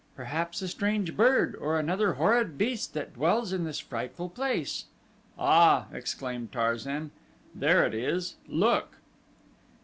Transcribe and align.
"Perhaps 0.15 0.63
a 0.63 0.67
strange 0.67 1.15
bird, 1.15 1.55
or 1.61 1.77
another 1.77 2.13
horrid 2.13 2.57
beast 2.57 2.95
that 2.95 3.13
dwells 3.13 3.53
in 3.53 3.65
this 3.65 3.77
frightful 3.77 4.29
place." 4.29 4.85
"Ah," 5.37 5.85
exclaimed 5.93 6.51
Tarzan; 6.51 7.11
"there 7.53 7.85
it 7.85 7.93
is. 7.93 8.37
Look!" 8.47 8.97